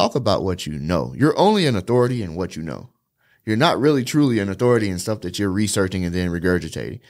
[0.00, 1.14] talk about what you know.
[1.16, 2.88] You're only an authority in what you know.
[3.44, 7.00] You're not really truly an authority in stuff that you're researching and then regurgitating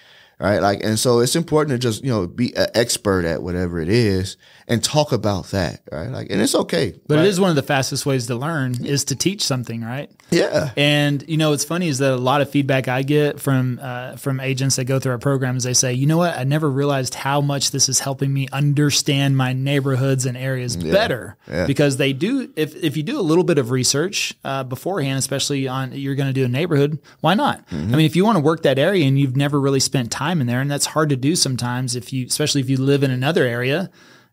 [0.40, 0.60] right?
[0.60, 3.88] Like, and so it's important to just, you know, be an expert at whatever it
[3.88, 4.36] is
[4.66, 6.08] and talk about that, right?
[6.08, 6.94] Like, and it's okay.
[7.06, 7.24] But right?
[7.24, 10.10] it is one of the fastest ways to learn is to teach something, right?
[10.30, 10.70] Yeah.
[10.76, 14.14] And you know, what's funny is that a lot of feedback I get from uh,
[14.16, 17.14] from agents that go through our programs, they say, you know what, I never realized
[17.14, 20.92] how much this is helping me understand my neighborhoods and areas Yeah.
[20.92, 21.66] better Yeah.
[21.66, 22.50] because they do.
[22.54, 26.28] If if you do a little bit of research uh, beforehand, especially on you're going
[26.28, 27.66] to do a neighborhood, why not?
[27.70, 27.92] Mm-hmm.
[27.92, 30.29] I mean, if you want to work that area and you've never really spent time
[30.38, 33.10] in there, and that's hard to do sometimes if you, especially if you live in
[33.10, 33.90] another area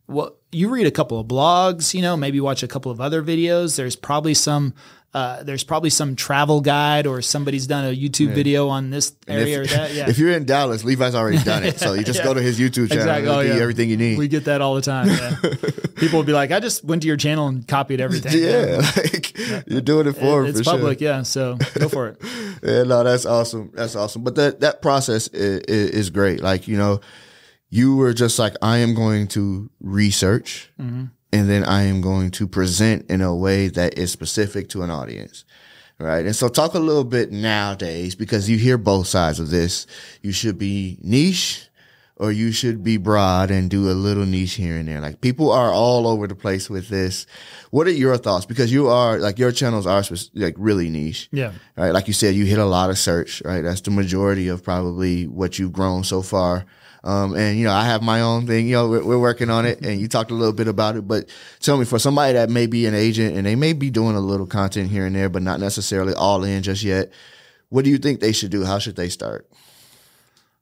[0.08, 3.22] well, you read a couple of blogs, you know, maybe watch a couple of other
[3.22, 3.76] videos.
[3.76, 4.74] There's probably some,
[5.18, 9.62] uh, there's probably some travel guide or somebody's done a YouTube video on this area
[9.62, 9.94] if, or that.
[9.98, 10.10] Yeah.
[10.10, 11.80] if you're in Dallas, Levi's already done it.
[11.80, 12.26] So you just Yeah.
[12.26, 13.30] go to his YouTube channel Exactly.
[13.30, 13.62] and Oh, yeah.
[13.62, 14.18] everything you need.
[14.20, 15.08] we get that all the time.
[15.08, 15.36] Yeah.
[15.96, 18.34] People will be like, I just went to your channel and copied everything.
[18.40, 19.36] yeah, like
[19.68, 21.00] you're doing it for him It's for public.
[21.00, 21.08] sure.
[21.08, 21.24] Yeah.
[21.24, 22.18] So go for it.
[22.62, 23.72] Yeah, no, that's awesome.
[23.74, 24.24] That's awesome.
[24.24, 25.62] But that that process is,
[26.00, 26.42] is great.
[26.42, 27.02] Like you know,
[27.70, 31.06] you were just like, I am going to research, Mm-hmm.
[31.32, 34.90] And then I am going to present in a way that is specific to an
[34.90, 35.46] audience.
[36.00, 36.26] Right.
[36.26, 39.88] And so talk a little bit nowadays because you hear both sides of this.
[40.22, 41.68] You should be niche
[42.20, 45.00] or you should be broad and do a little niche here and there.
[45.00, 47.26] Like people are all over the place with this.
[47.70, 48.46] What are your thoughts?
[48.46, 51.52] Because you are like your channels are like really niche Yeah.
[51.76, 51.92] right?
[51.92, 53.62] Like you said, you hit a lot of search, right?
[53.62, 56.66] That's the majority of probably what you've grown so far.
[57.04, 59.66] Um, and you know, I have my own thing, you know, we're, we're working on
[59.66, 61.30] it and you talked a little bit about it, but
[61.60, 64.20] tell me for somebody that may be an agent and they may be doing a
[64.20, 67.12] little content here and there, but not necessarily all in just yet.
[67.70, 68.66] What do you think they should do?
[68.66, 69.48] How should they start?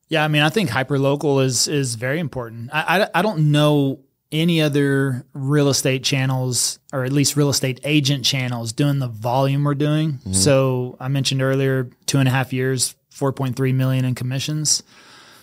[0.07, 2.69] Yeah, I mean, I think hyperlocal is is very important.
[2.73, 3.99] I, I I don't know
[4.31, 9.63] any other real estate channels or at least real estate agent channels doing the volume
[9.63, 10.13] we're doing.
[10.13, 10.33] Mm-hmm.
[10.33, 14.83] So I mentioned earlier, two and a half years, four point three million in commissions.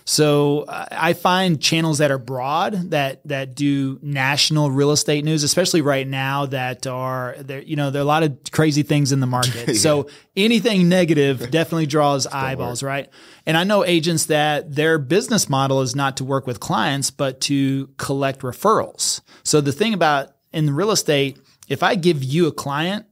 [0.05, 5.81] So I find channels that are broad that that do national real estate news, especially
[5.81, 7.61] right now that are there.
[7.61, 9.75] You know, there are a lot of crazy things in the market.
[9.75, 13.09] So anything negative definitely draws eyeballs, right?
[13.45, 17.41] And I know agents that their business model is not to work with clients, but
[17.41, 19.21] to collect referrals.
[19.43, 23.05] So the thing about in real estate, if I give you a client,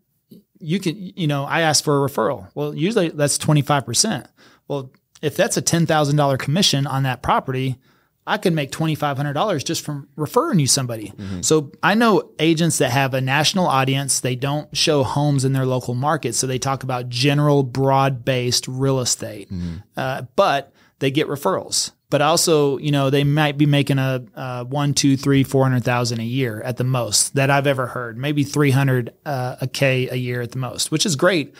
[0.59, 2.47] you can, you know, I ask for a referral.
[2.53, 4.27] Well, usually that's 25%.
[4.67, 7.77] Well, if that's a $10,000 commission on that property,
[8.27, 11.11] I could make $2,500 just from referring you somebody.
[11.41, 14.19] So I know agents that have a national audience.
[14.19, 16.35] They don't show homes in their local market.
[16.35, 19.49] So they talk about general, broad based real estate,
[19.97, 21.91] uh, but they get referrals.
[22.11, 25.83] But also, you know, they might be making a, a one, two, three, four hundred
[25.83, 28.17] thousand a year at the most that I've ever heard.
[28.17, 31.55] Maybe three hundred uh, a k a year at the most, which is great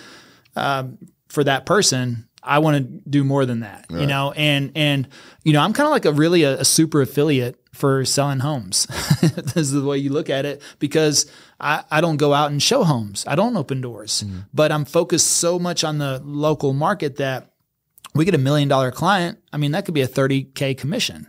[0.54, 5.08] for that person, I want to do more than that, you know, and, and,
[5.44, 8.86] you know, I'm kind of like a really a, a super affiliate for selling homes.
[9.22, 12.62] this is the way you look at it because I, I don't go out and
[12.62, 13.24] show homes.
[13.28, 14.40] I don't open doors, mm-hmm.
[14.54, 17.52] but I'm focused so much on the local market that
[18.16, 19.40] we get a million dollar client.
[19.54, 21.28] I mean, that could be a 30K commission.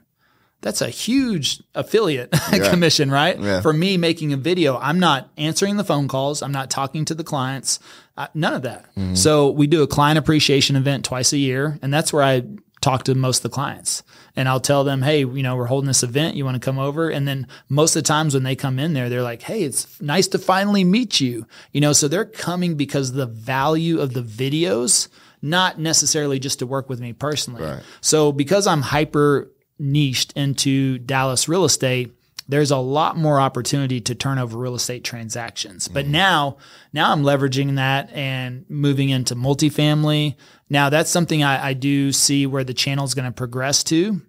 [0.63, 2.31] That's a huge affiliate
[2.71, 3.39] commission, right?
[3.39, 3.61] Yeah.
[3.61, 6.41] For me making a video, I'm not answering the phone calls.
[6.41, 7.81] I'm not talking to the clients.
[8.17, 8.85] Uh, none of that.
[9.15, 12.43] So we do a client appreciation event twice a year, and that's where I
[12.83, 14.03] talk to most of the clients.
[14.35, 16.37] And I'll tell them, hey, you know, we're holding this event.
[16.37, 17.09] You want to come over?
[17.09, 20.01] And then most of the times when they come in there, they're like, hey, it's
[20.01, 21.47] nice to finally meet you.
[21.73, 25.09] You know, so they're coming because of the value of the videos,
[25.41, 27.63] not necessarily just to work with me personally.
[27.63, 27.83] Right.
[28.01, 32.15] So because I'm hyper niched into Dallas real estate,
[32.53, 35.89] there's a lot more opportunity to turn over real estate transactions.
[35.89, 36.13] But mm-hmm.
[36.13, 36.59] now,
[36.93, 40.37] now I'm leveraging that and moving into multifamily.
[40.69, 44.21] Now that's something I, I do see where the channel is going to progress to.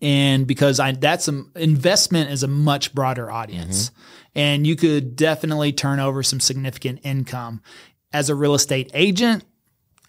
[0.00, 4.00] And because I, that's an investment is a much broader audience mm-hmm.
[4.36, 7.60] and you could definitely turn over some significant income
[8.10, 9.44] as a real estate agent.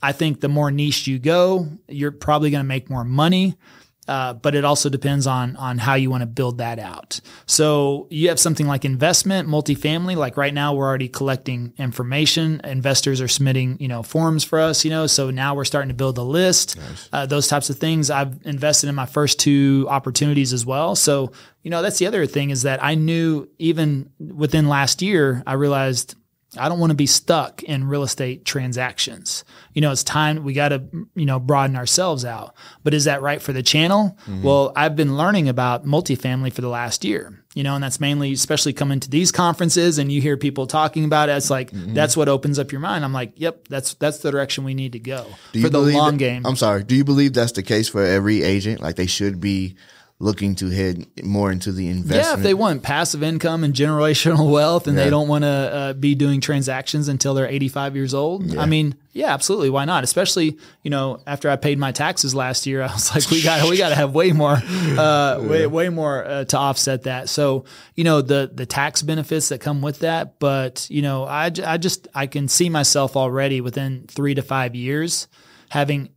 [0.01, 3.57] I think the more niche you go, you're probably going to make more money.
[4.07, 7.19] Uh, but it also depends on on how you want to build that out.
[7.45, 10.15] So you have something like investment, multifamily.
[10.15, 12.61] Like right now, we're already collecting information.
[12.63, 14.85] Investors are submitting, you know, forms for us.
[14.85, 16.77] You know, so now we're starting to build a list.
[17.11, 18.09] Uh, those types of things.
[18.11, 20.95] I've invested in my first two opportunities as well.
[20.95, 21.31] So
[21.63, 25.53] you know, that's the other thing is that I knew even within last year, I
[25.53, 26.13] realized
[26.57, 29.43] I don't want to be stuck in real estate transactions.
[29.73, 30.83] You know, it's time we got to,
[31.15, 32.55] you know, broaden ourselves out.
[32.83, 34.17] But is that right for the channel?
[34.21, 34.43] Mm-hmm.
[34.43, 38.31] Well, I've been learning about multifamily for the last year, you know, and that's mainly,
[38.31, 41.33] especially coming to these conferences and you hear people talking about it.
[41.33, 41.93] It's like, mm-hmm.
[41.93, 43.03] that's what opens up your mind.
[43.03, 45.25] I'm like, yep, that's, that's the direction we need to go
[45.61, 46.45] for the long that, game.
[46.45, 46.83] I'm sorry.
[46.83, 48.81] Do you believe that's the case for every agent?
[48.81, 49.75] Like they should be
[50.17, 52.23] looking to head more into the investment.
[52.23, 55.03] Yeah, if they want passive income and generational wealth and yeah.
[55.03, 58.45] they don't want to uh, be doing transactions until they're 85 years old.
[58.45, 58.61] Yeah.
[58.61, 59.69] I mean, yeah, absolutely.
[59.69, 60.05] Why not?
[60.05, 63.69] Especially, you know, after I paid my taxes last year, I was like, we got
[63.69, 67.27] we got to have way more, uh, way way more uh, to offset that.
[67.27, 67.65] So,
[67.95, 70.39] you know, the the tax benefits that come with that.
[70.39, 74.75] But you know, I I just I can see myself already within three to five
[74.75, 75.27] years
[75.69, 76.09] having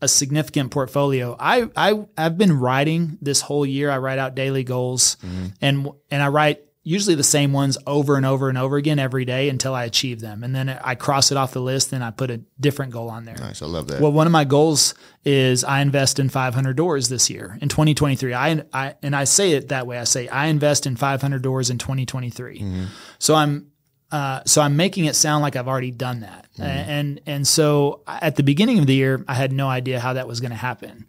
[0.00, 1.36] a significant portfolio.
[1.38, 3.90] I, I I've been writing this whole year.
[3.90, 5.46] I write out daily goals mm-hmm.
[5.60, 9.24] and and I write usually the same ones over and over and over again every
[9.24, 10.44] day until I achieve them.
[10.44, 13.24] And then I cross it off the list and I put a different goal on
[13.24, 13.34] there.
[13.34, 13.60] Nice.
[13.60, 14.00] I love that.
[14.00, 14.94] Well, one of my goals
[15.24, 18.34] is I invest in 500 doors this year in 2023.
[18.34, 19.98] I, I and I say it that way.
[19.98, 22.60] I say I invest in 500 doors in 2023.
[22.60, 22.84] Mm-hmm.
[23.18, 23.66] So I'm
[24.10, 26.62] uh, so I'm making it sound like I've already done that, mm-hmm.
[26.62, 30.28] and and so at the beginning of the year, I had no idea how that
[30.28, 31.06] was going to happen,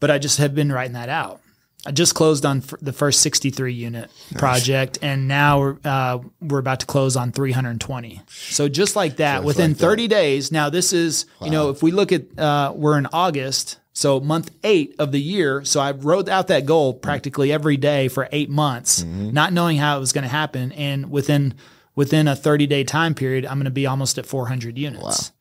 [0.00, 1.40] but I just have been writing that out.
[1.86, 4.38] I just closed on f- the first 63 unit nice.
[4.40, 8.20] project, and now we're uh, we're about to close on 320.
[8.26, 10.14] So just like that, within like 30 that.
[10.14, 10.52] days.
[10.52, 11.46] Now this is wow.
[11.46, 15.20] you know if we look at uh, we're in August, so month eight of the
[15.20, 15.64] year.
[15.64, 19.30] So I wrote out that goal practically every day for eight months, mm-hmm.
[19.30, 21.54] not knowing how it was going to happen, and within
[21.98, 25.02] within a 30 day time period, I'm going to be almost at 400 units.
[25.02, 25.34] Wow.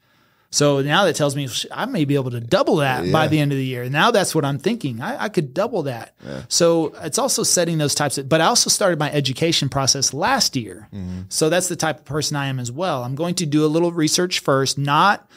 [0.50, 3.12] So now that tells me I may be able to double that yeah.
[3.12, 3.88] by the end of the year.
[3.90, 5.00] Now that's what I'm thinking.
[5.00, 6.16] I, I could double that.
[6.26, 6.42] Yeah.
[6.48, 10.56] So it's also setting those types of, but I also started my education process last
[10.56, 10.88] year.
[10.92, 11.24] Mm-hmm.
[11.30, 13.04] So that's the type of person I am as well.
[13.04, 15.30] I'm going to do a little research first, not,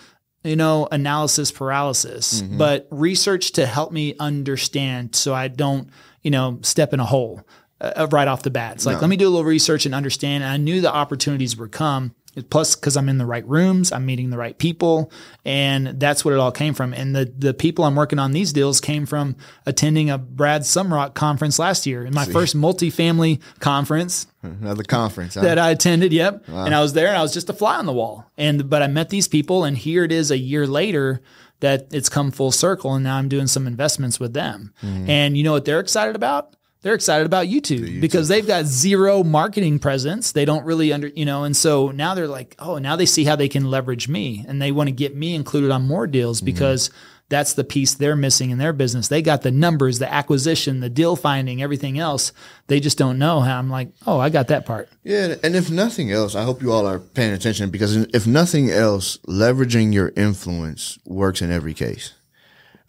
[0.42, 2.56] you know, analysis paralysis, mm-hmm.
[2.56, 5.90] but research to help me understand so I don't,
[6.22, 7.44] you know, step in a hole
[7.80, 8.74] uh, right off the bat.
[8.74, 9.00] It's like, no.
[9.02, 10.44] let me do a little research and understand.
[10.44, 12.14] And I knew the opportunities would come.
[12.48, 15.10] Plus, because I'm in the right rooms, I'm meeting the right people,
[15.44, 16.94] and that's what it all came from.
[16.94, 19.34] And the the people I'm working on these deals came from
[19.66, 22.32] attending a Brad Sumrok conference last year, in my See.
[22.32, 24.28] first multifamily conference.
[24.44, 25.40] Another conference huh?
[25.40, 26.12] that I attended.
[26.12, 26.66] Yep, wow.
[26.66, 28.30] and I was there, and I was just a fly on the wall.
[28.38, 31.20] And but I met these people, and here it is a year later
[31.58, 34.72] that it's come full circle, and now I'm doing some investments with them.
[34.84, 35.10] Mm-hmm.
[35.10, 36.54] And you know what they're excited about?
[36.82, 40.32] They're excited about YouTube, YouTube, because they've got zero marketing presence.
[40.32, 43.24] They don't really under, you know, and so now they're like, oh, now they see
[43.24, 46.38] how they can leverage me and they want to get me included on more deals
[46.38, 46.46] mm-hmm.
[46.46, 46.90] because
[47.28, 49.08] that's the piece they're missing in their business.
[49.08, 52.32] They got the numbers, the acquisition, the deal finding, everything else.
[52.66, 54.88] They just don't know how I'm like, oh, I got that part.
[55.04, 55.36] Yeah.
[55.44, 59.18] And if nothing else, I hope you all are paying attention because if nothing else,
[59.28, 62.14] leveraging your influence works in every case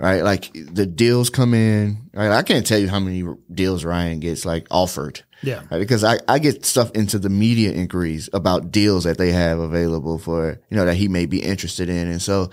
[0.02, 0.24] right?
[0.24, 2.32] Like the deals come in, right?
[2.32, 5.22] I can't tell you how many deals Ryan gets like offered.
[5.44, 5.62] Yeah.
[5.70, 5.80] Right?
[5.80, 10.18] Because I, I get stuff into the media inquiries about deals that they have available
[10.18, 12.08] for, you know, that he may be interested in.
[12.08, 12.50] And so,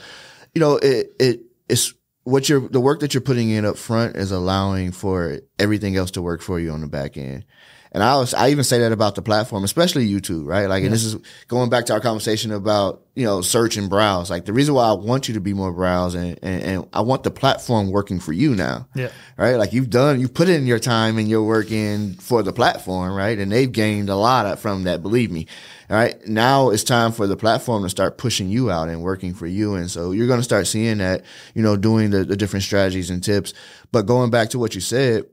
[0.54, 4.16] you know, it, it, it's what you're, the work that you're putting in up front
[4.16, 7.46] is allowing for everything else to work for you on the back end.
[7.93, 10.67] And I was, I even say that about the platform, especially YouTube, right?
[10.67, 10.87] Like, yeah.
[10.87, 14.31] and this is going back to our conversation about, you know, search and browse.
[14.31, 17.00] Like the reason why I want you to be more browse and, and, and, I
[17.00, 18.87] want the platform working for you now.
[18.94, 19.11] Yeah.
[19.37, 19.56] Right.
[19.56, 23.14] Like you've done, you've put in your time and your work in for the platform,
[23.14, 23.38] right?
[23.38, 25.46] And they've gained a lot from that, believe me.
[25.90, 26.17] All right.
[26.26, 29.75] Now it's time for the platform to start pushing you out and working for you.
[29.75, 33.11] And so you're going to start seeing that, you know, doing the, the different strategies
[33.11, 33.54] and tips.
[33.90, 35.25] But going back to what you said,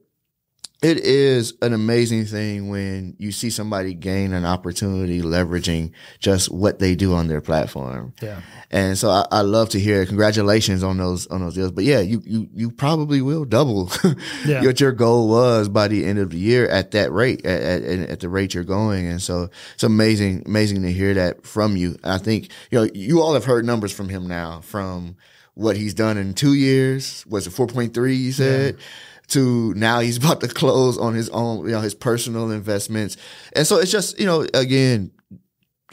[0.81, 6.79] it is an amazing thing when you see somebody gain an opportunity leveraging just what
[6.79, 8.13] they do on their platform.
[8.21, 8.41] Yeah.
[8.71, 11.71] And so I, I love to hear congratulations on those on those deals.
[11.71, 13.89] But yeah, you you you probably will double
[14.45, 14.63] yeah.
[14.63, 18.09] what your goal was by the end of the year at that rate, at, at,
[18.09, 19.07] at the rate you're going.
[19.07, 21.95] And so it's amazing, amazing to hear that from you.
[22.03, 25.15] I think, you know, you all have heard numbers from him now from
[25.53, 27.25] what he's done in two years.
[27.27, 28.75] Was it 4.3 you said?
[28.75, 28.85] Yeah
[29.27, 33.17] to now he's about to close on his own, you know, his personal investments.
[33.55, 35.11] And so it's just, you know, again,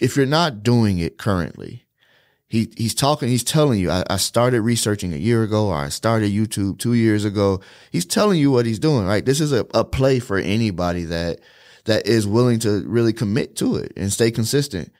[0.00, 1.84] if you're not doing it currently,
[2.48, 5.88] he he's talking, he's telling you, I, I, started researching a year ago, or I
[5.88, 7.60] started YouTube two years ago.
[7.90, 9.24] He's telling you what he's doing, right?
[9.24, 11.40] This is a, a play for anybody that
[11.84, 14.90] that is willing to really commit to it and stay consistent.